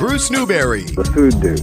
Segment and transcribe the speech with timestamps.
[0.00, 0.84] Bruce Newbury.
[0.84, 1.60] The food dude.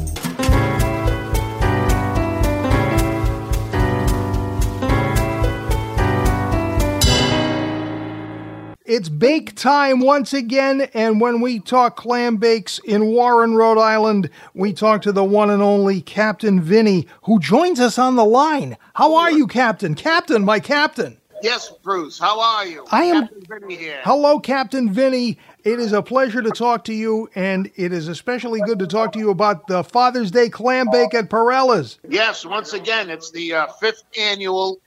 [8.85, 14.29] It's bake time once again, and when we talk clam bakes in Warren, Rhode Island,
[14.53, 18.77] we talk to the one and only Captain Vinny, who joins us on the line.
[18.93, 19.95] How are you, Captain?
[19.95, 21.17] Captain, my captain.
[21.43, 22.17] Yes, Bruce.
[22.17, 22.85] How are you?
[22.91, 23.99] I am- Captain Vinny here.
[24.03, 25.37] Hello, Captain Vinny.
[25.67, 29.11] It is a pleasure to talk to you, and it is especially good to talk
[29.11, 31.99] to you about the Father's Day clam bake at Perella's.
[32.07, 34.79] Yes, once again, it's the uh, fifth annual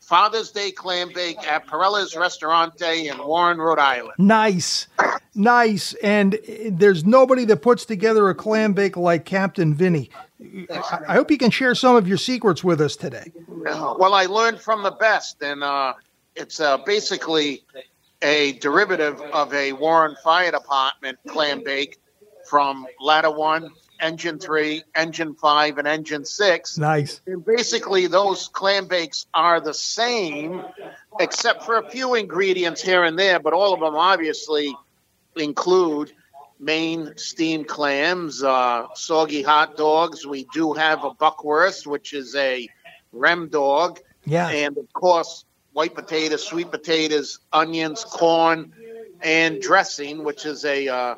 [0.00, 4.12] Father's Day clam bake at Perella's Restaurante in Warren, Rhode Island.
[4.18, 4.88] Nice,
[5.34, 5.94] nice.
[6.02, 10.10] And uh, there's nobody that puts together a clam bake like Captain Vinny.
[10.38, 13.32] I I hope you can share some of your secrets with us today.
[13.48, 15.94] Well, I learned from the best, and uh,
[16.36, 17.62] it's uh, basically
[18.22, 21.98] a derivative of a Warren Fire Department clam bake
[22.48, 23.70] from Ladder 1,
[24.00, 26.78] Engine 3, Engine 5, and Engine 6.
[26.78, 27.20] Nice.
[27.26, 30.62] And basically, those clam bakes are the same,
[31.18, 34.74] except for a few ingredients here and there, but all of them obviously
[35.36, 36.12] include
[36.58, 40.26] Maine steamed clams, uh, soggy hot dogs.
[40.26, 42.68] We do have a buckwurst, which is a
[43.12, 44.48] rem dog, Yeah.
[44.48, 48.72] and of course, white potatoes, sweet potatoes, onions, corn,
[49.22, 51.14] and dressing, which is a uh,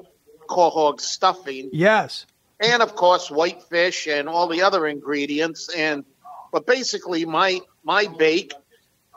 [0.49, 2.27] quahog stuffing Yes.
[2.61, 6.05] and of course white fish and all the other ingredients and
[6.53, 8.53] but basically my my bake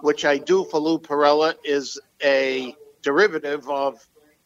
[0.02, 4.00] which i do for lou perella is a derivative of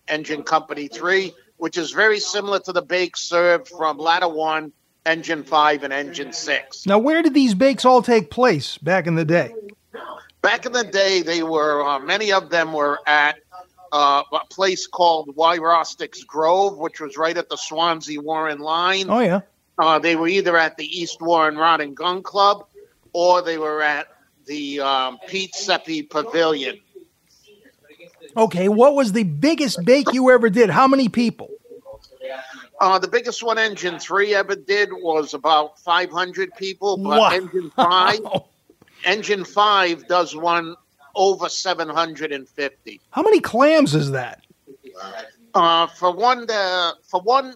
[0.08, 4.72] engine company 3 which is very similar to the bake served from ladder 1
[5.06, 9.14] engine 5 and engine 6 Now, where did these bakes all take place back in
[9.16, 9.54] the day?
[10.50, 13.36] Back in the day they were uh, many of them were at
[13.92, 19.10] uh, a place called Wyrostick's Grove, which was right at the Swansea Warren line.
[19.10, 19.42] Oh, yeah.
[19.78, 22.66] Uh, they were either at the East Warren Rod and Gun Club
[23.14, 24.08] or they were at
[24.48, 26.80] the um, Pete Seppi Pavilion.
[28.36, 28.70] Okay.
[28.70, 30.72] What was the biggest bake you ever did?
[30.72, 31.50] How many people?
[32.82, 37.30] Uh, the biggest one Engine 3 ever did was about 500 people, but Wow.
[37.32, 38.20] Engine 5
[39.06, 40.76] Engine 5 does one
[41.16, 43.02] over 750.
[43.12, 44.44] How many clams is that?
[45.54, 47.56] Uh, for one, uh, for one,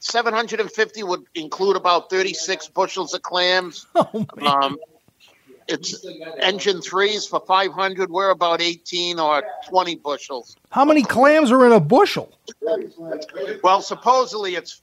[0.00, 3.86] 750 would include about 36 bushels of clams.
[3.96, 4.26] Oh.
[4.46, 4.78] Um,
[5.68, 6.04] it's
[6.40, 8.10] engine threes for 500.
[8.10, 10.56] We're about 18 or 20 bushels.
[10.70, 12.32] How many clams are in a bushel?
[13.62, 14.82] Well, supposedly it's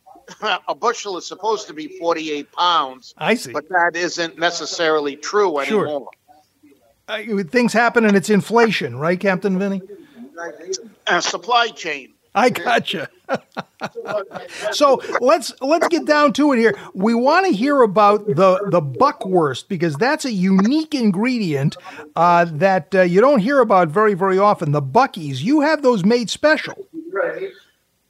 [0.67, 3.51] a bushel is supposed to be 48 pounds, I see.
[3.51, 5.85] but that isn't necessarily true Sure.
[5.85, 6.09] anymore.
[7.07, 9.81] Uh, things happen and it's inflation, right, Captain Vinny?
[11.07, 12.13] Uh, supply chain.
[12.35, 13.09] I gotcha.
[14.71, 16.77] so let's let's get down to it here.
[16.93, 21.75] We want to hear about the the buckwurst because that's a unique ingredient
[22.15, 24.71] uh, that uh, you don't hear about very very often.
[24.71, 26.75] The buckies, you have those made special.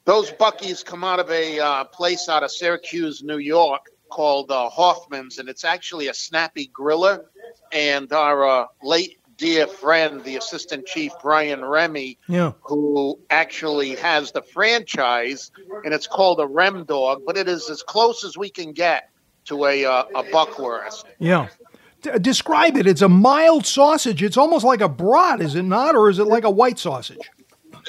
[0.10, 4.68] Those Buckies come out of a uh, place out of Syracuse, New York, called uh,
[4.68, 7.26] Hofmann's, and it's actually a snappy griller.
[7.72, 12.54] And our uh, late dear friend, the assistant chief Brian Remy, Yeah.
[12.64, 15.52] who actually has the franchise,
[15.86, 19.12] and it's called a Rem Dog, but it is as close as we can get
[19.46, 21.04] to a uh, a buckwurst.
[21.20, 21.50] Yeah.
[22.02, 22.88] D- describe it.
[22.88, 24.24] It's a mild sausage.
[24.24, 27.30] It's almost like a brat, is it not, or is it like a white sausage?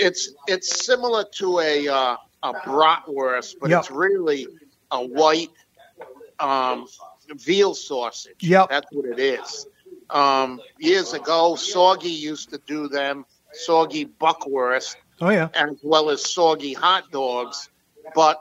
[0.01, 3.81] It's it's similar to a uh, a bratwurst, but Yep.
[3.81, 4.47] it's really
[4.91, 5.51] a white
[6.39, 6.87] um,
[7.37, 8.37] veal sausage.
[8.41, 8.71] Yep.
[8.71, 9.67] that's what it is.
[10.09, 15.49] Um, years ago, Soggy used to do them, Soggy buckwurst, Oh yeah.
[15.55, 17.69] as well as Soggy hot dogs.
[18.15, 18.41] But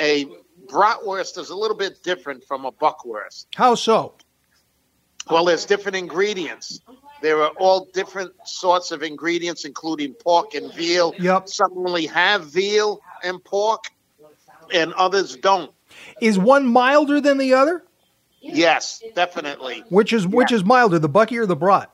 [0.00, 0.26] a
[0.66, 3.46] bratwurst is a little bit different from a buckwurst.
[3.54, 4.14] How so?
[5.30, 6.80] Well, there's different ingredients.
[7.22, 11.14] There are all different sorts of ingredients, including pork and veal.
[11.18, 11.48] Yep.
[11.48, 13.84] Some only have veal and pork,
[14.72, 15.70] and others don't.
[16.20, 17.84] Is one milder than the other?
[18.40, 19.84] Yes, definitely.
[19.88, 21.90] Which is which is milder, the bucky or the brat?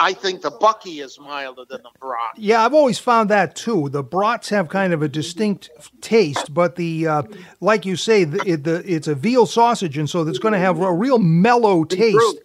[0.00, 2.30] I think the bucky is milder than the brat.
[2.36, 3.90] Yeah, I've always found that too.
[3.90, 5.68] The brats have kind of a distinct
[6.00, 7.22] taste, but the uh,
[7.60, 10.58] like you say, the, it, the it's a veal sausage, and so it's going to
[10.58, 12.16] have a real mellow taste.
[12.16, 12.38] Bruce,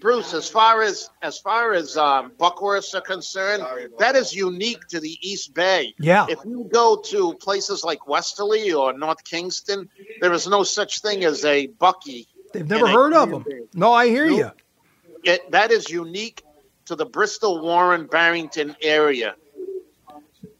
[0.00, 3.62] Bruce, as far as as far as um, buckwursts are concerned,
[3.98, 5.94] that is unique to the East Bay.
[5.98, 6.24] Yeah.
[6.30, 9.90] If you go to places like Westerly or North Kingstown,
[10.22, 12.26] there is no such thing as a bucky.
[12.54, 13.44] They've never heard of them.
[13.46, 13.74] bake.
[13.74, 14.38] No, I hear Nope.
[14.38, 15.32] you.
[15.32, 16.42] It, that is unique
[16.90, 19.36] to the Bristol, Warren, Barrington area.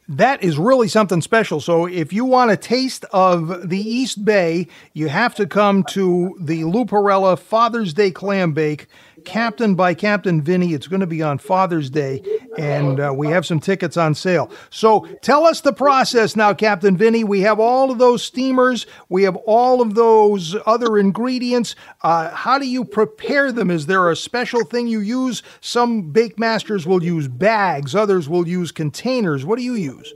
[0.09, 1.61] That is really something special.
[1.61, 6.37] So, if you want a taste of the East Bay, you have to come to
[6.41, 8.87] the Lou Perella Father's Day Clam Bake
[9.25, 10.75] captained by Captain Vinny.
[10.75, 12.23] It's going to be on Father's Day,
[12.59, 14.51] and uh, we have some tickets on sale.
[14.71, 17.25] So tell us the process now, Captain Vinny.
[17.25, 21.75] We have all of those steamers, we have all of those other ingredients.
[22.03, 23.71] Uh, how do you prepare them?
[23.71, 25.43] Is there a special thing you use?
[25.61, 29.45] Some bake masters will use bags, others will use containers.
[29.45, 30.13] What do you use?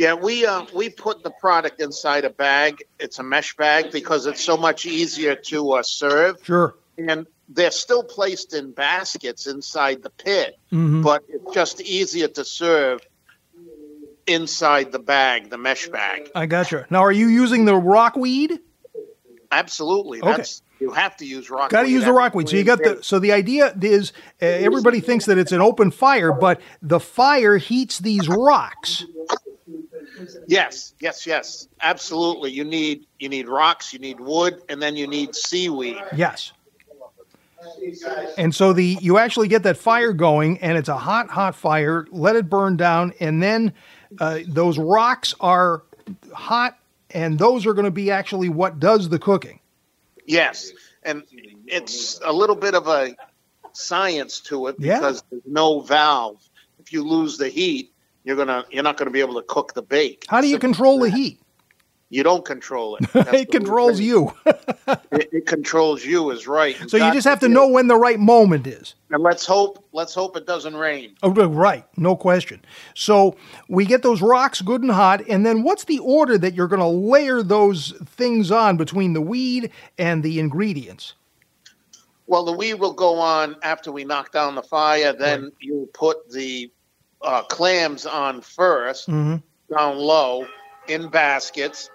[0.00, 2.82] Yeah, we uh, we put the product inside a bag.
[2.98, 6.38] It's a mesh bag because it's so much easier to uh, serve.
[6.42, 6.74] Sure.
[6.96, 11.02] And they're still placed in baskets inside the pit, mm-hmm.
[11.02, 13.00] but it's just easier to serve
[14.26, 16.30] inside the bag, the mesh bag.
[16.34, 16.86] I gotcha.
[16.90, 18.60] Now, are you using the rockweed?
[19.50, 20.20] Absolutely.
[20.22, 20.30] Okay.
[20.30, 21.70] That's you have to use rockweed.
[21.70, 22.48] Got to use the rockweed.
[22.48, 23.02] So you got the.
[23.02, 27.58] So the idea is, uh, everybody thinks that it's an open fire, but the fire
[27.58, 29.04] heats these rocks.
[30.46, 32.52] Yes, yes, yes, absolutely.
[32.52, 36.00] You need you need rocks, you need wood, and then you need seaweed.
[36.14, 36.52] Yes.
[38.38, 42.06] And so the you actually get that fire going, and it's a hot, hot fire.
[42.10, 43.72] Let it burn down, and then
[44.18, 45.82] uh, those rocks are
[46.32, 46.78] hot,
[47.10, 49.60] and those are going to be actually what does the cooking.
[50.26, 50.72] Yes,
[51.02, 51.22] and
[51.66, 53.14] it's a little bit of a
[53.72, 55.26] science to it because yeah.
[55.30, 56.40] there's no valve.
[56.78, 57.92] If you lose the heat,
[58.24, 60.24] you're gonna you're not gonna be able to cook the bake.
[60.28, 61.40] How do you control the heat?
[62.12, 63.08] You don't control it.
[63.32, 64.32] it controls you.
[64.46, 66.76] it, it, controls you is right.
[66.90, 68.96] so you just have to know when the right moment is.
[69.10, 71.14] And let's hope let's hope it doesn't rain.
[71.22, 72.64] Oh, right, no question.
[72.94, 73.36] So
[73.68, 76.80] we get those rocks good and hot, and then what's the order that you're going
[76.80, 81.14] to layer those things on between the weed and the ingredients?
[82.26, 85.12] Well, the weed will go on after we knock down the fire.
[85.12, 85.52] Then right.
[85.60, 86.72] you put the
[87.22, 89.74] uh, clams on 1st mm-hmm.
[89.74, 90.46] down low
[90.88, 91.88] in baskets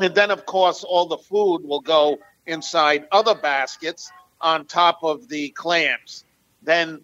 [0.00, 4.10] and then, of course, all the food will go inside other baskets
[4.40, 6.24] on top of the clams.
[6.62, 7.00] Then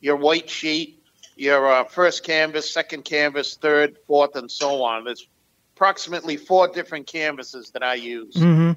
[0.00, 1.02] your white sheet,
[1.36, 5.04] your uh, first canvas, second canvas, third, fourth, and so on.
[5.04, 5.26] There's
[5.76, 8.34] approximately four different canvases that I use.
[8.34, 8.72] Mm-hmm.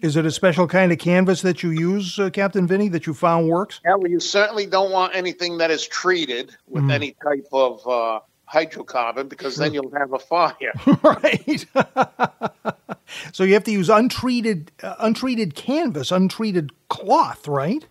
[0.00, 3.14] Is it a special kind of canvas that you use, uh, Captain Vinny, that you
[3.14, 3.80] found works?
[3.84, 6.92] Yeah, well, you certainly don't want anything that is treated with mm.
[6.92, 8.20] any type of uh,
[8.52, 10.72] hydrocarbon because then you'll have a fire.
[11.02, 11.66] right.
[13.32, 17.86] so you have to use untreated uh, untreated canvas, untreated cloth, right?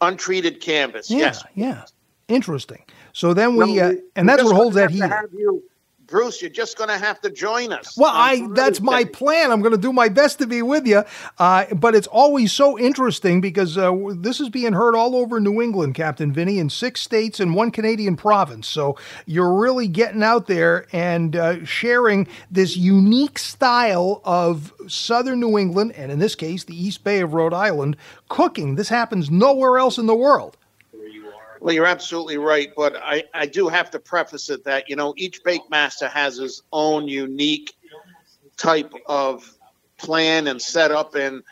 [0.00, 1.10] Untreated canvas.
[1.10, 1.44] Yeah, yes.
[1.54, 1.84] Yeah.
[2.28, 2.82] Interesting.
[3.12, 5.02] So then we, uh, and that's what holds that heat.
[6.12, 7.96] Bruce, you're just going to have to join us.
[7.96, 9.50] Well, I that's my plan.
[9.50, 11.04] I'm going to do my best to be with you.
[11.38, 15.62] Uh, but it's always so interesting because uh, this is being heard all over New
[15.62, 18.68] England, Captain Vinny, in six states and one Canadian province.
[18.68, 25.56] So you're really getting out there and uh, sharing this unique style of southern New
[25.56, 27.96] England, and in this case, the East Bay of Rhode Island,
[28.28, 28.74] cooking.
[28.74, 30.58] This happens nowhere else in the world.
[31.62, 35.14] Well, you're absolutely right, but I, I do have to preface it that you know
[35.16, 37.72] each bake master has his own unique
[38.56, 39.48] type of
[39.96, 41.44] plan and setup, and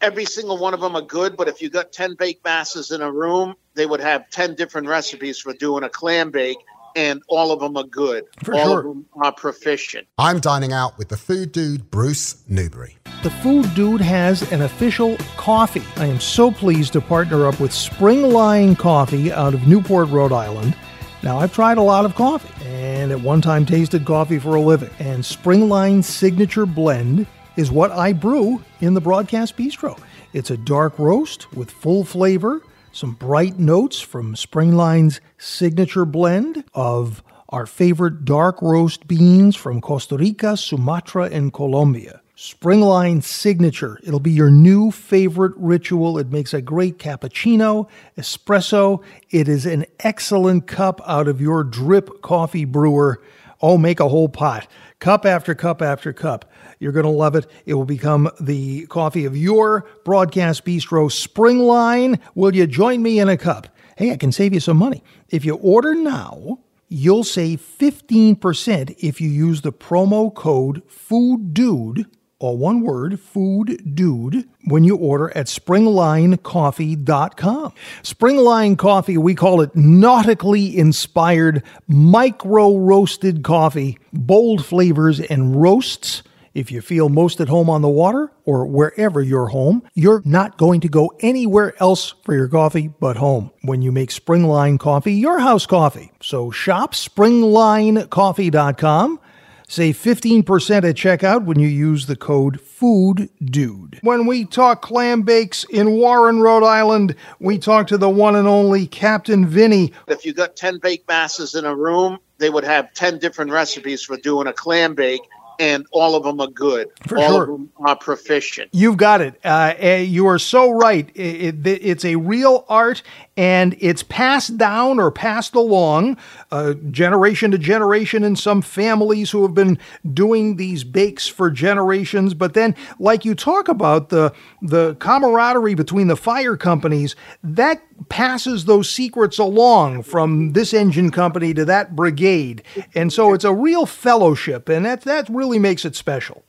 [0.00, 1.36] every single one of them are good.
[1.36, 4.88] But if you got ten bake masters in a room, they would have ten different
[4.88, 6.56] recipes for doing a clam bake,
[6.96, 8.24] and all of them are good.
[8.42, 8.78] For all sure.
[8.80, 10.06] of them are proficient.
[10.18, 12.98] I'm dining out with the food dude, Bruce Newbury.
[13.22, 15.84] The Food Dude has an official coffee.
[15.96, 20.74] I am so pleased to partner up with Springline Coffee out of Newport, Rhode Island.
[21.22, 24.60] Now, I've tried a lot of coffee and at one time tasted coffee for a
[24.60, 24.90] living.
[24.98, 29.96] And Springline's signature blend is what I brew in the Broadcast Bistro.
[30.32, 37.22] It's a dark roast with full flavor, some bright notes from Springline's signature blend of
[37.48, 42.20] our favorite dark roast beans from Costa Rica, Sumatra, and Colombia.
[42.36, 44.00] Springline Signature.
[44.02, 46.18] It'll be your new favorite ritual.
[46.18, 49.02] It makes a great cappuccino, espresso.
[49.30, 53.22] It is an excellent cup out of your drip coffee brewer.
[53.60, 54.66] Oh, make a whole pot.
[54.98, 56.50] Cup after cup after cup.
[56.82, 57.46] You're going to love it.
[57.64, 61.08] It will become the coffee of your broadcast bistro.
[61.08, 63.68] Springline, will you join me in a cup?
[63.96, 65.04] Hey, I can save you some money.
[65.28, 66.58] If you order now,
[66.88, 72.06] you'll save 15% if you use the promo code FOODDUDE
[72.40, 77.72] all one word, food dude, when you order at springlinecoffee.com.
[78.02, 86.24] Springline coffee, we call it nautically inspired, micro roasted coffee, bold flavors and roasts
[86.54, 90.58] If you feel most at home on the water or wherever you're home, you're not
[90.58, 95.14] going to go anywhere else for your coffee but home when you make Springline Coffee
[95.14, 96.12] your house coffee.
[96.20, 99.20] So shop springlinecoffee.com.
[99.68, 104.00] Save 15% at checkout when you use the code FOODDUDE.
[104.02, 108.46] When we talk clam bakes in Warren, Rhode Island, we talk to the one and
[108.46, 109.94] only Captain Vinny.
[110.08, 114.02] If you got 10 bake masses in a room, they would have 10 different recipes
[114.02, 115.22] for doing a clam bake
[115.62, 116.90] and all of them are good.
[117.06, 117.42] For all sure.
[117.42, 118.70] of them are proficient.
[118.72, 119.38] You've got it.
[119.44, 121.08] Uh, eh, you are so right.
[121.14, 123.04] It, it, it's a real art,
[123.36, 126.18] and it's passed down or passed along
[126.50, 129.78] uh, generation to generation in some families who have been
[130.12, 132.34] doing these bakes for generations.
[132.34, 137.14] But then, like you talk about the the camaraderie between the fire companies,
[137.44, 142.64] that passes those secrets along from this engine company to that brigade,
[142.96, 146.44] and so it's a real fellowship, and that that really makes it special.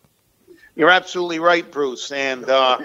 [0.76, 2.12] You're absolutely right, Bruce.
[2.12, 2.80] And uh,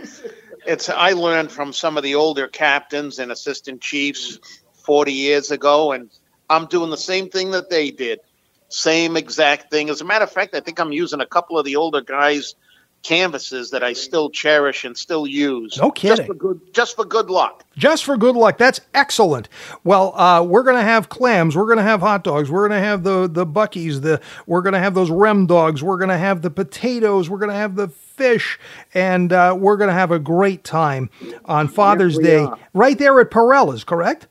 [0.66, 4.38] it's I learned from some of the older captains and assistant chiefs
[4.84, 6.10] 40 years ago, and
[6.50, 8.20] I'm doing the same thing that they did.
[8.68, 9.88] Same exact thing.
[9.88, 12.54] As a matter of fact, I think I'm using a couple of the older guys'
[13.02, 15.78] canvases that I still cherish and still use.
[15.78, 16.16] No kidding.
[16.16, 17.64] Just for good, just for good luck.
[17.76, 18.58] just for good luck.
[18.58, 19.48] That's excellent.
[19.84, 21.56] Well, uh, we're going to have clams.
[21.56, 22.50] We're going to have hot dogs.
[22.50, 24.02] We're going to have the the buckies.
[24.02, 25.82] The we're going to have those rem dogs.
[25.82, 27.30] We're going to have the potatoes.
[27.30, 28.58] We're going to have the fish,
[28.94, 31.08] and uh, we're going to have a great time
[31.44, 32.58] on Father's Day are.
[32.74, 33.84] right there at Perella's.
[33.84, 34.26] Correct?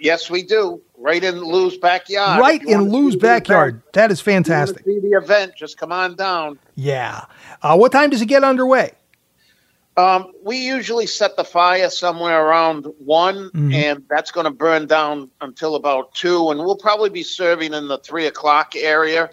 [0.00, 0.82] Yes, we do.
[1.02, 2.38] Right in Lou's backyard.
[2.40, 3.74] right in Lou's backyard.
[3.74, 4.84] event- That is if you wanna fantastic.
[4.84, 5.52] See the event.
[5.58, 6.60] Just come on down.
[6.76, 7.24] Yeah.
[7.60, 8.92] Uh, what time does it get underway?
[9.96, 13.74] Um, we usually set the fire somewhere around one, Mhm.
[13.74, 17.88] and that's going to burn down until about two, and we'll probably be serving in
[17.88, 19.28] the three o'clock area.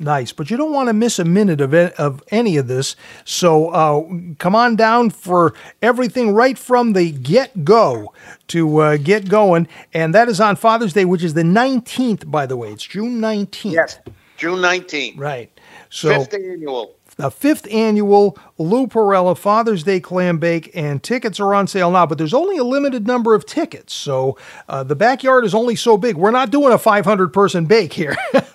[0.00, 2.96] Nice, but you don't want to miss a minute of it, of any of this.
[3.26, 4.02] So uh,
[4.38, 5.52] come on down for
[5.82, 8.14] everything right from the get go
[8.48, 12.30] to uh, get going, and that is on Father's Day, which is the nineteenth.
[12.30, 13.74] By the way, it's June nineteenth.
[13.74, 13.98] Yes,
[14.38, 15.52] June nineteenth, Right.
[15.90, 16.96] So fifth annual.
[17.20, 22.06] The fifth annual Lou Perella Father's Day Clam Bake, and tickets are on sale now,
[22.06, 23.92] but there's only a limited number of tickets.
[23.92, 26.16] So uh, the backyard is only so big.
[26.16, 28.16] We're not doing a 500 person bake here.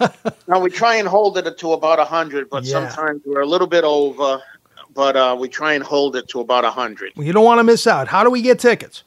[0.47, 2.87] Now we try and hold it to about hundred, but Yeah.
[2.87, 4.43] sometimes we're a little bit over.
[4.93, 7.13] But uh, we try and hold it to about hundred.
[7.15, 8.07] you don't want to miss out.
[8.07, 9.03] How do we get tickets?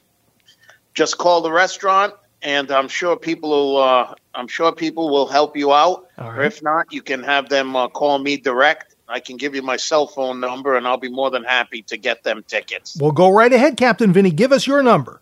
[0.95, 2.13] Just call the restaurant,
[2.43, 3.77] and I'm sure people will.
[3.77, 6.09] Uh, I'm sure people will help you out.
[6.19, 8.88] All Or if not, you can have them uh, call me direct.
[9.09, 11.97] I can give you my cell phone number, and I'll be more than happy to
[11.97, 12.97] get them tickets.
[13.01, 14.31] Well, go right ahead, Captain Vinny.
[14.31, 15.21] Give us your number.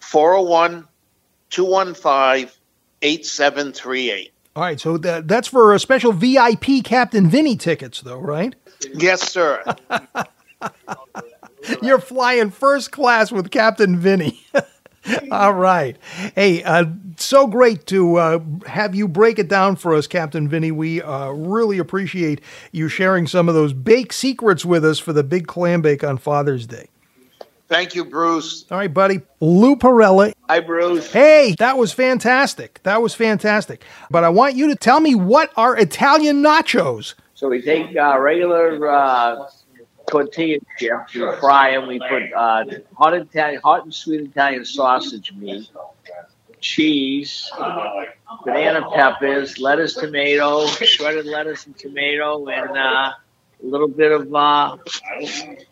[0.00, 0.88] 401
[1.50, 2.50] 215
[3.02, 4.32] 8738.
[4.54, 8.54] All right, so that, that's for a special VIP Captain Vinny tickets, though, right?
[8.94, 9.62] Yes, sir.
[11.82, 14.44] You're flying first class with Captain Vinny.
[15.30, 15.96] All right.
[16.34, 20.70] Hey, uh, so great to uh, have you break it down for us, Captain Vinny.
[20.70, 22.40] We uh, really appreciate
[22.70, 26.18] you sharing some of those bake secrets with us for the big clam bake on
[26.18, 26.88] Father's Day.
[27.68, 28.66] Thank you, Bruce.
[28.70, 29.22] All right, buddy.
[29.40, 30.34] Lou Perella.
[30.48, 31.10] Hi, Bruce.
[31.10, 32.80] Hey, that was fantastic.
[32.82, 33.82] That was fantastic.
[34.10, 37.14] But I want you to tell me what are Italian nachos?
[37.34, 39.48] So we take uh, regular uh,
[40.08, 41.86] tortilla chips, we fry them.
[41.88, 42.64] We put uh,
[42.96, 45.70] hot Italian, hot and sweet Italian sausage meat,
[46.60, 47.50] cheese,
[48.44, 53.12] banana peppers, lettuce, tomato, shredded lettuce and tomato, and uh,
[53.62, 54.76] a little bit of uh,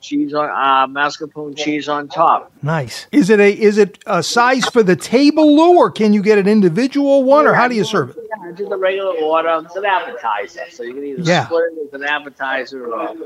[0.01, 2.53] cheese on uh, mascarpone cheese on top.
[2.63, 3.07] Nice.
[3.11, 6.39] Is it a is it a size for the table, Lou, or can you get
[6.39, 8.17] an individual one, or how do you serve it?
[8.45, 9.63] Yeah, just a regular order.
[9.65, 11.47] It's an appetizer, so you can either Yeah.
[11.47, 13.17] split it as an appetizer or,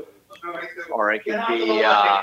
[0.91, 2.21] or it can be, uh,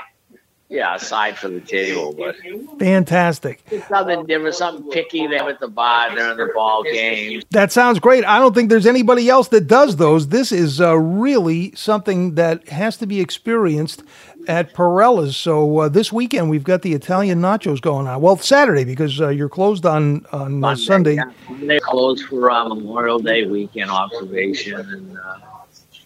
[0.69, 2.15] yeah, a side for the table.
[2.17, 2.35] But
[2.79, 3.63] Fantastic.
[3.69, 7.43] it's nothing different, something picky there at the bar during the ball game.
[7.51, 8.25] That sounds great.
[8.25, 10.29] I don't think there's anybody else that does those.
[10.29, 14.03] This is uh, really something that has to be experienced
[14.47, 15.37] at Perella's.
[15.37, 18.19] So uh, this weekend we've got the Italian nachos going on.
[18.21, 21.15] Well, Saturday because uh, you're closed on on uh, Sunday.
[21.15, 21.31] Yeah.
[21.61, 24.79] They're closed for uh, Memorial Day weekend observation.
[24.79, 25.37] And, uh,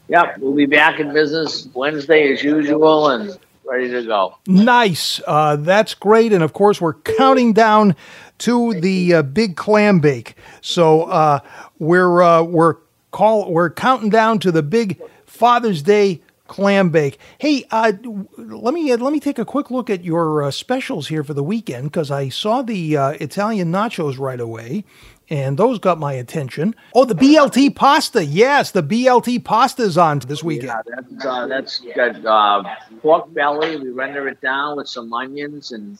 [0.07, 4.37] yeah, we'll be back in business Wednesday as usual and ready to go.
[4.47, 5.21] Nice.
[5.27, 6.33] Uh, that's great.
[6.33, 7.95] And of course, we're counting down
[8.39, 10.35] to the uh, big clam bake.
[10.61, 11.39] So uh,
[11.79, 12.75] we're uh, we're
[13.11, 17.19] call we're counting down to the big Father's Day clam bake.
[17.39, 17.91] Hey, uh,
[18.37, 21.43] let me let me take a quick look at your uh, specials here for the
[21.43, 24.85] weekend because I saw the Italian nachos right away.
[25.29, 26.75] And those got my attention.
[26.93, 28.23] Oh, the BLT pasta.
[28.23, 30.67] Yes, the BLT pasta is on this weekend.
[30.69, 32.63] Yeah, that's uh, that's got uh,
[33.01, 33.77] pork belly.
[33.77, 35.97] We render it down with some onions and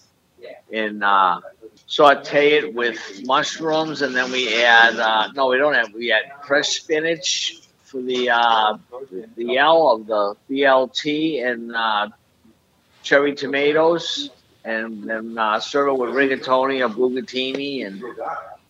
[0.71, 1.41] and uh,
[1.87, 4.97] saute it with mushrooms, and then we add.
[4.97, 5.93] Uh, no, we don't have.
[5.93, 8.77] We add fresh spinach for the uh,
[9.35, 12.09] the L of the BLT and uh,
[13.03, 14.29] cherry tomatoes,
[14.63, 18.01] and then uh, serve it with rigatoni or bucatini and.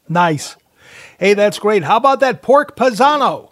[0.10, 0.56] Nice.
[1.20, 1.84] Hey, that's great.
[1.84, 3.52] How about that pork pisano?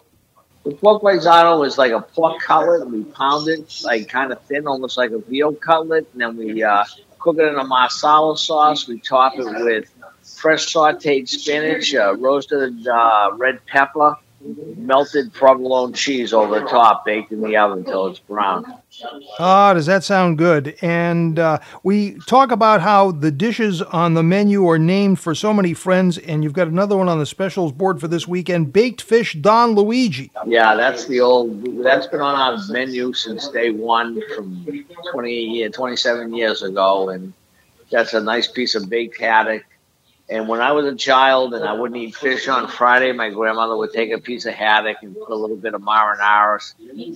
[0.64, 2.88] The pork paisano is like a pork cutlet.
[2.88, 6.62] We pound it like kind of thin, almost like a veal cutlet, and then we
[6.62, 6.84] uh,
[7.20, 8.88] cook it in a marsala sauce.
[8.88, 9.88] We top it with
[10.22, 14.16] fresh sautéed spinach, uh, roasted uh, red pepper,
[14.76, 18.64] melted provolone cheese over the top, baked in the oven until it's brown.
[19.38, 20.76] Ah, does that sound good?
[20.80, 25.52] And uh, we talk about how the dishes on the menu are named for so
[25.52, 29.02] many friends, and you've got another one on the specials board for this weekend baked
[29.02, 30.30] fish Don Luigi.
[30.46, 34.66] Yeah, that's the old, that's been on our menu since day one from
[35.12, 37.10] 20 27 years ago.
[37.10, 37.32] And
[37.90, 39.64] that's a nice piece of baked haddock.
[40.28, 43.76] And when I was a child and I wouldn't eat fish on Friday, my grandmother
[43.76, 46.60] would take a piece of haddock and put a little bit of marinara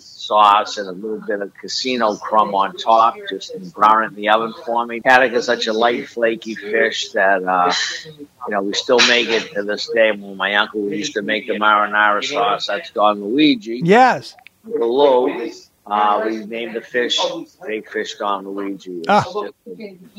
[0.01, 4.15] sauce and a little bit of casino crumb on top, just and brown it in
[4.15, 5.01] the oven for me.
[5.05, 7.73] Haddock is such a light, flaky fish that, uh,
[8.07, 10.13] you know, we still make it to this day.
[10.13, 13.81] When my uncle used to make the marinara sauce, that's Don Luigi.
[13.83, 14.37] Yes.
[14.65, 15.51] Below,
[15.87, 17.19] uh, we named the fish
[17.67, 18.99] Big Fish Don Luigi.
[19.01, 19.25] It's Ah.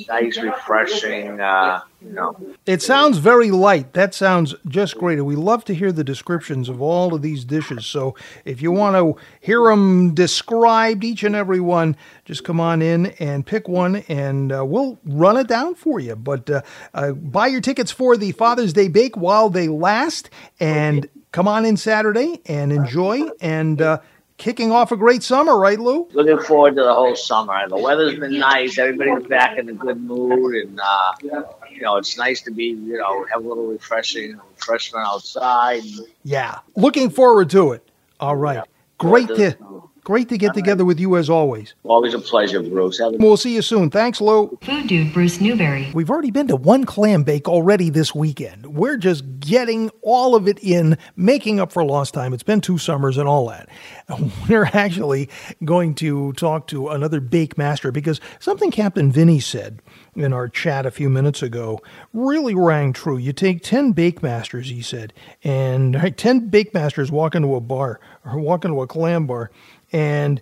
[0.10, 2.36] nice, refreshing, uh, you know.
[2.66, 3.94] It sounds very light.
[3.94, 5.22] That sounds just great.
[5.24, 7.86] We love to hear the descriptions of all of these dishes.
[7.86, 12.82] So if you want to hear them described, each and every one, just come on
[12.82, 16.16] in and pick one and uh, we'll run it down for you.
[16.16, 16.62] But uh,
[16.94, 21.66] uh, buy your tickets for the Father's Day Bake while they last and come on
[21.66, 24.00] in Saturday and enjoy and uh,
[24.42, 26.08] kicking off a great summer, right, Lou?
[26.14, 27.70] Looking forward to the whole summer.
[27.70, 28.80] The weather's been nice.
[28.80, 32.98] Everybody's back in a good mood, and uh, you know it's nice to be, you
[32.98, 35.84] know, have a little refreshing refreshment outside.
[36.24, 36.60] Yeah.
[36.76, 37.88] Looking forward to it.
[38.20, 38.64] All right.
[38.98, 41.76] Great to great to get together with you as always.
[41.84, 43.00] Always a pleasure, Bruce.
[43.00, 43.90] Have a We'll see you soon.
[43.90, 44.58] Thanks, Lou.
[44.62, 45.92] Food Dude Bruce Newbury.
[45.94, 48.76] We've already been to one clam bake already this weekend.
[48.76, 52.34] We're just getting all of it in, making up for lost time.
[52.34, 53.70] It's been two summers and all that.
[54.50, 55.30] We're actually
[55.64, 59.82] going to talk to another bake master because something Captain Vinny said
[60.16, 61.80] in our chat a few minutes ago
[62.14, 63.18] really rang true.
[63.18, 67.62] You take 10 bake masters, he said, and right, 10 bake masters walk into a
[67.62, 69.52] bar or walk into a clam bar
[69.92, 70.42] and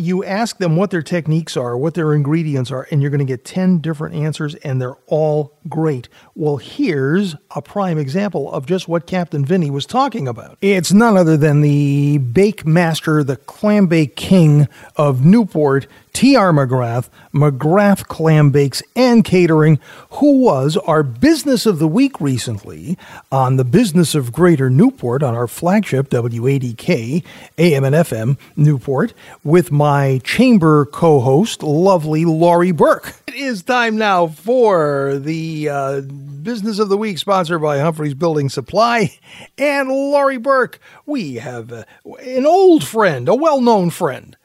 [0.00, 3.24] you ask them what their techniques are, what their ingredients are, and you're going to
[3.24, 6.08] get 10 different answers, and they're all great.
[6.34, 10.56] Well, here's a prime example of just what Captain Vinny was talking about.
[10.62, 16.52] It's none other than the bake master, the clam bake king of Newport, T.R.
[16.52, 19.78] McGrath, McGrath Clam Bakes and Catering,
[20.10, 22.98] who was our business of the week recently
[23.30, 27.24] on the business of Greater Newport on our flagship WADK
[27.58, 33.14] AM and FM Newport with my chamber co-host, lovely Laurie Burke.
[33.28, 38.48] It is time now for the uh, business of the week sponsored by Humphreys Building
[38.48, 39.16] Supply
[39.56, 40.80] and Laurie Burke.
[41.06, 44.36] We have uh, an old friend, a well-known friend.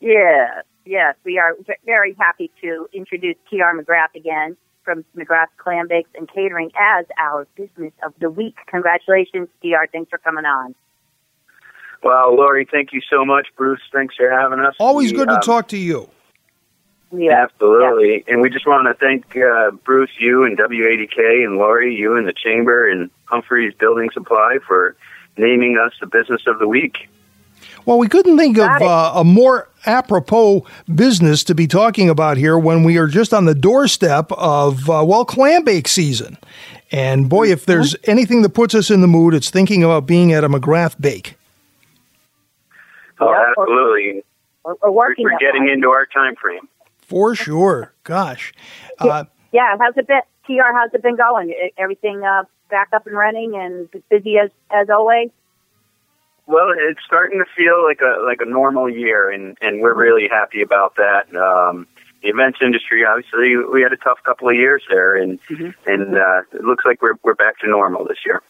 [0.00, 6.10] Yes, yes, we are very happy to introduce TR McGrath again from McGrath Clam Bakes
[6.14, 8.56] and Catering as our business of the week.
[8.66, 9.86] Congratulations, TR.
[9.92, 10.74] Thanks for coming on.
[12.02, 13.48] Well, Lori, thank you so much.
[13.56, 14.74] Bruce, thanks for having us.
[14.78, 16.08] Always We, good to um, talk to you.
[17.10, 18.24] Yeah, Absolutely.
[18.28, 22.26] And we just want to thank uh, Bruce, you and WADK, and Lori, you and
[22.26, 24.94] the Chamber, and Humphreys Building Supply for
[25.36, 27.08] naming us the business of the week.
[27.88, 28.86] Well, we couldn't think of Got it.
[28.86, 33.46] uh, a more apropos business to be talking about here when we are just on
[33.46, 36.36] the doorstep of, uh, well, clam bake season.
[36.92, 40.34] And boy, if there's anything that puts us in the mood, it's thinking about being
[40.34, 41.36] at a McGrath bake.
[43.20, 44.22] Oh, Yeah, or- absolutely.
[44.66, 45.24] We're, we're We're, working.
[45.24, 45.72] we're getting way.
[45.72, 46.68] into our time frame.
[46.98, 47.94] For sure.
[48.04, 48.52] Gosh.
[48.98, 50.20] Uh, Yeah, how's it been?
[50.46, 51.54] TR, how's it been going?
[51.78, 55.30] Everything uh, back up and running and busy as as always.
[56.48, 60.28] Well, it's starting to feel like a like a normal year, and and we're really
[60.28, 61.32] happy about that.
[61.36, 61.86] Um,
[62.22, 65.38] the events industry, obviously, we had a tough couple of years there, and
[65.86, 68.42] and uh, it looks like we're we're back to normal this year.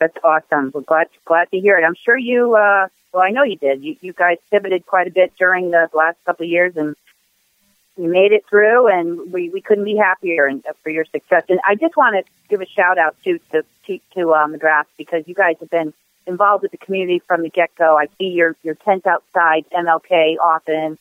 [0.00, 0.72] That's awesome.
[0.74, 1.84] We're glad glad to hear it.
[1.84, 2.56] I'm sure you.
[2.56, 3.84] Uh, well, I know you did.
[3.84, 6.96] You you guys pivoted quite a bit during the last couple of years, and
[7.96, 11.44] you made it through, and we, we couldn't be happier and, for your success.
[11.48, 13.62] And I just want to give a shout out to to
[14.14, 15.94] to, um, McGrath because you guys have been
[16.28, 17.98] involved with the community from the get go.
[17.98, 20.98] I see your your tent outside MLK often,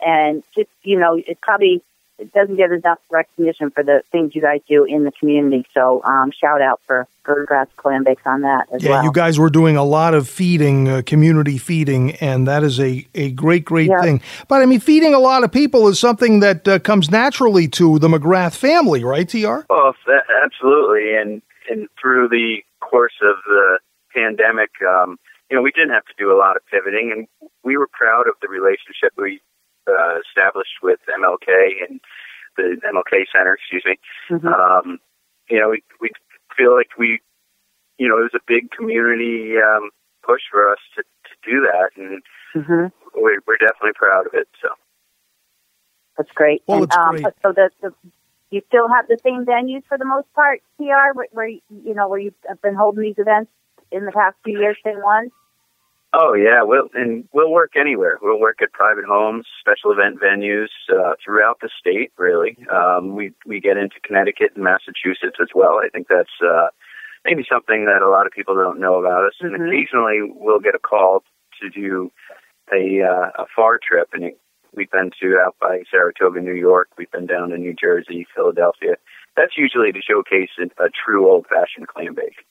[0.00, 1.82] and just you know, it probably
[2.18, 5.66] it doesn't get enough recognition for the things you guys do in the community.
[5.72, 8.98] So um, shout out for Grass Clam Bakes on that as yeah, well.
[8.98, 12.80] Yeah, you guys were doing a lot of feeding, uh, community feeding, and that is
[12.80, 14.00] a, a great, great Yeah.
[14.00, 14.22] thing.
[14.48, 17.98] But I mean, feeding a lot of people is something that uh, comes naturally to
[17.98, 19.60] the McGrath family, right, TR?
[19.68, 19.94] Well,
[20.44, 23.78] absolutely, and and through the course of the
[24.14, 25.18] pandemic, um,
[25.50, 28.28] you know, we didn't have to do a lot of pivoting, and we were proud
[28.28, 29.40] of the relationship we
[29.88, 32.00] uh, established with MLK and
[32.56, 33.54] the MLK Center.
[33.54, 33.98] Excuse me.
[34.30, 34.52] Mhm.
[34.52, 34.98] Um,
[35.48, 36.10] you know, we we
[36.56, 37.20] feel like we,
[37.98, 39.90] you know, it was a big community um,
[40.22, 44.48] push for us to to do that, and hmm we're, we're definitely proud of it.
[44.60, 44.68] So.
[46.16, 46.62] That's great.
[46.66, 47.26] Well, and, it's um, great.
[47.42, 47.94] So the, the
[48.50, 51.94] you still have the same venues for the most part, TR, where, where you you
[51.94, 53.50] know where you've been holding these events
[53.90, 55.30] in the past few years, same ones.
[56.14, 58.18] Oh yeah, we'll and we'll work anywhere.
[58.22, 62.12] We'll work at private homes, special event venues uh, throughout the state.
[62.16, 65.80] Really, um, we we get into Connecticut and Massachusetts as well.
[65.84, 66.68] I think that's uh,
[67.26, 69.34] maybe something that a lot of people don't know about us.
[69.40, 69.68] And Mhm.
[69.68, 71.24] occasionally, we'll get a call
[71.60, 72.10] to do
[72.72, 74.40] a uh, a far trip, and it,
[74.74, 76.88] we've been to out by Saratoga, New York.
[76.96, 78.96] We've been down to New Jersey, Philadelphia.
[79.36, 82.46] That's usually to showcase a, a true old fashioned clam bake.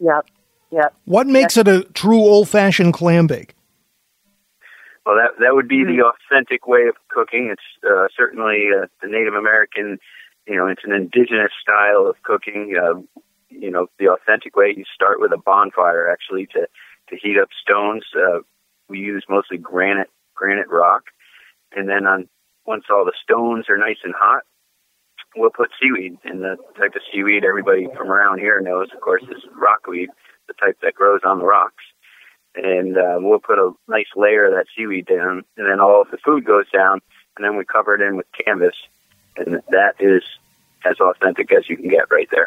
[0.00, 0.26] Yep.
[0.70, 0.94] Yep.
[1.04, 3.54] What makes it a true old fashioned clam bake?
[5.06, 5.96] Well, that that would be Hmm.
[5.96, 7.48] the authentic way of cooking.
[7.50, 9.98] It's uh, certainly uh, the Native American,
[10.46, 12.76] you know, it's an indigenous style of cooking.
[12.76, 13.00] Uh,
[13.48, 14.72] you know, the authentic way.
[14.76, 16.66] You start with a bonfire actually to
[17.08, 18.04] to heat up stones.
[18.14, 18.40] Uh,
[18.88, 21.04] we use mostly granite granite rock,
[21.74, 22.28] and then on
[22.66, 24.42] once all the stones are nice and hot,
[25.34, 26.18] we'll put seaweed.
[26.24, 30.10] And the type of seaweed everybody from around here knows, of course, is rockweed,
[30.50, 31.84] the type that grows on the rocks
[32.54, 36.10] and uh, we'll put a nice layer of that seaweed down, and then all of
[36.10, 37.00] the food goes down,
[37.36, 38.74] and then we cover it in with canvas,
[39.36, 40.22] and that is
[40.86, 42.46] as authentic as you can get right there.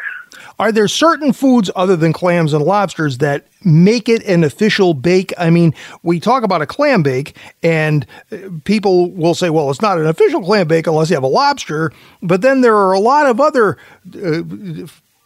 [0.58, 5.32] Are there certain foods other than clams and lobsters that make it an official bake?
[5.38, 9.80] I mean, we talk about a clam bake, and uh, people will say, well, it's
[9.80, 11.92] not an official clam bake unless you have a lobster.
[12.22, 13.78] But then there are a lot of other
[14.16, 14.42] uh,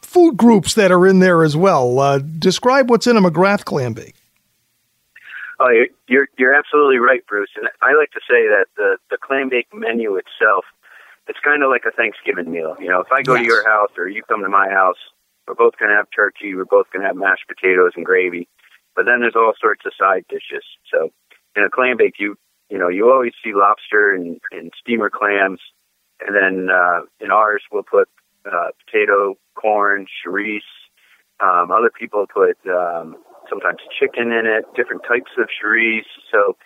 [0.08, 1.98] food groups that are in there as well.
[1.98, 4.14] Uh, describe what's in a McGrath clam bake.
[5.60, 7.50] Oh, you're, you're you're absolutely right, Bruce.
[7.56, 10.64] And I like to say that the the clam bake menu itself,
[11.26, 12.76] it's kind of like a Thanksgiving meal.
[12.80, 14.98] You know, if I go to your house or you come to my house,
[15.46, 16.54] we're both going to have turkey.
[16.54, 18.48] We're both going to have mashed potatoes and gravy.
[18.94, 20.64] But then there's all sorts of side dishes.
[20.92, 21.10] So
[21.56, 22.36] in a clam bake, you
[22.70, 25.60] you know you always see lobster and, and steamer clams,
[26.24, 28.08] and then uh, in ours we'll put
[28.52, 30.60] uh, potato, corn, chorizo.
[31.40, 33.16] Um, other people put um,
[33.48, 36.02] sometimes chicken in it, different types of chorizo.
[36.32, 36.56] So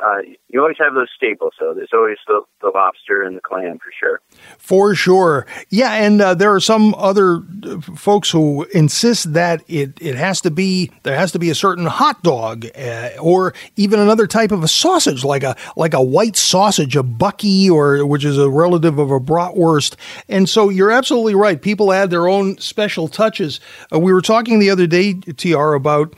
[0.00, 0.18] uh,
[0.48, 1.52] you always have those staples.
[1.58, 4.20] So there's always the, the lobster and the clam for sure.
[4.58, 5.46] For sure.
[5.68, 7.42] Yeah, and uh, there are some other
[7.80, 11.86] folks who insist that it, it has to be there has to be a certain
[11.86, 16.36] hot dog uh, or even another type of a sausage like a like a white
[16.36, 19.96] sausage, a bucky or which is a relative of a bratwurst.
[20.28, 21.60] And so you're absolutely right.
[21.60, 23.60] People add their own special touches.
[23.92, 26.14] Uh, we were talking the other day TR about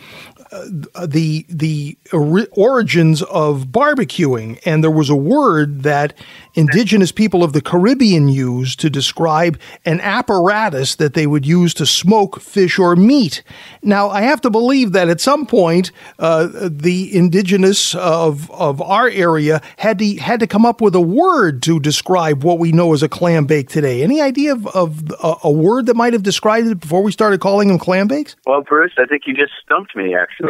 [0.51, 6.15] the the ori- origins of barbecuing, and there was a word that
[6.55, 11.87] indigenous people of the Caribbean used to describe an apparatus that they would use to
[11.87, 13.43] smoke fish or meat.
[13.83, 19.09] Now, I have to believe that at some point, uh, the indigenous of of our
[19.09, 22.93] area had to had to come up with a word to describe what we know
[22.93, 24.03] as a clam bake today.
[24.03, 27.41] Any idea of, of a, a word that might have described it before we started
[27.41, 28.37] calling them clam bakes?
[28.47, 30.36] Well, Bruce, I think you just stumped me actually.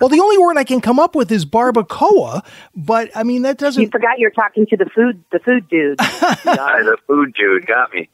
[0.00, 3.58] Well, the only word I can come up with is barbacoa, but I mean that
[3.58, 3.82] doesn't.
[3.82, 5.98] You forgot you're talking to the food the food dude.
[6.52, 8.08] Uh, the food dude got me.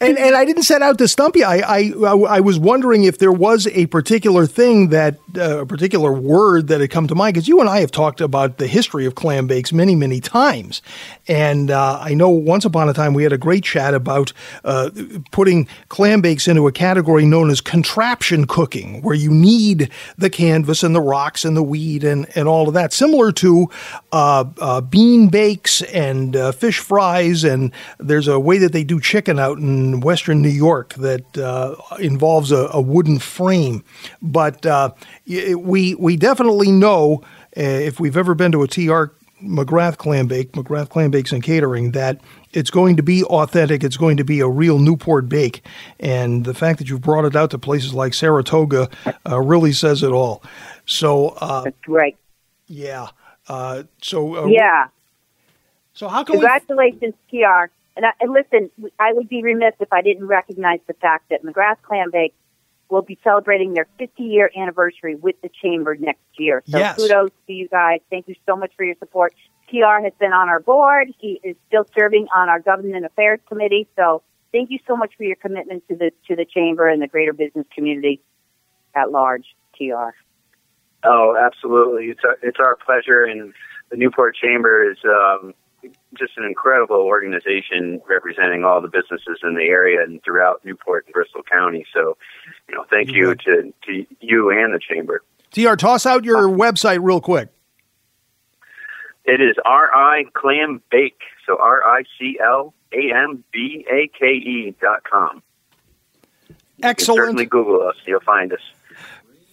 [0.00, 1.44] And, and I didn't set out to stump you.
[1.44, 6.12] I, I I was wondering if there was a particular thing that uh, a particular
[6.12, 9.04] word that had come to mind because you and I have talked about the history
[9.04, 10.82] of clam bakes many many times,
[11.28, 14.32] and uh, I know once upon a time we had a great chat about
[14.64, 14.90] uh,
[15.30, 20.82] putting clam bakes into a category known as contraption cooking, where you need the canvas
[20.82, 23.68] and the rocks and the weed and and all of that, similar to
[24.12, 28.98] uh, uh, bean bakes and uh, fish fries, and there's a way that they do
[28.98, 33.84] chicken out in Western New York that uh, involves a, a wooden frame.
[34.22, 34.64] But
[35.26, 40.88] we we definitely know if we've ever been to a TR McGrath Clam Bake, McGrath
[40.88, 42.20] Clam Bakes and Catering, that
[42.52, 43.84] it's going to be authentic.
[43.84, 45.62] It's going to be a real Newport bake.
[46.00, 48.88] And the fact that you've brought it out to places like Saratoga
[49.28, 50.42] uh, really says it all.
[50.86, 52.16] So, uh, That's right.
[52.66, 53.08] yeah.
[53.48, 54.88] Uh, so, uh, Yeah.
[55.94, 57.70] So, how can Congratulations, TR.
[57.96, 58.70] And, I, and listen,
[59.00, 62.34] I would be remiss if I didn't recognize the fact that McGrath Clam Bake
[62.90, 66.62] will be celebrating their 50 year anniversary with the Chamber next year.
[66.66, 66.96] So Yes.
[66.96, 68.00] kudos to you guys.
[68.10, 69.34] Thank you so much for your support.
[69.68, 71.08] TR has been on our board.
[71.18, 73.86] He is still serving on our Government Affairs Committee.
[73.96, 74.22] So
[74.52, 77.32] thank you so much for your commitment to the to the Chamber and the greater
[77.32, 78.22] business community
[78.94, 79.44] at large,
[79.76, 80.14] TR.
[81.04, 82.06] Oh, absolutely.
[82.06, 83.52] It's our, it's our pleasure, and
[83.90, 85.54] the Newport Chamber is um,
[86.18, 91.12] just an incredible organization representing all the businesses in the area and throughout Newport and
[91.12, 91.86] Bristol County.
[91.94, 92.16] So,
[92.68, 95.22] you know, thank you to, to you and the Chamber.
[95.52, 97.48] TR, toss out your website real quick.
[99.24, 100.24] It is R.I.
[100.32, 105.42] Clam Bake, so R I C L A M B A K E dot com.
[106.82, 107.18] Excellent.
[107.18, 108.60] certainly Google us, you'll find us.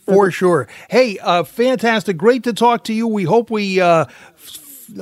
[0.06, 0.68] For sure.
[0.90, 2.16] Hey, uh, fantastic.
[2.16, 3.08] Great to talk to you.
[3.08, 4.06] We hope we uh,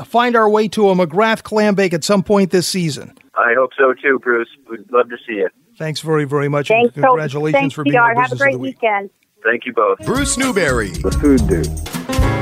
[0.06, 3.17] find our way to a McGrath clam bake at some point this season.
[3.36, 4.50] I hope so too, Bruce.
[4.69, 5.50] We'd love to see you.
[5.78, 6.67] Thanks very, very much.
[6.67, 8.00] Thanks, and so- congratulations thanks, for being TR.
[8.02, 8.82] our Have a great the week.
[8.82, 9.10] weekend.
[9.43, 10.00] Thank you both.
[10.06, 10.89] Bruce Newbury.
[10.89, 12.33] The food dude.